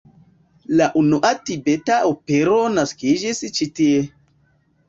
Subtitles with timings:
[0.79, 4.03] La unua tibeta opero naskiĝis ĉi tie.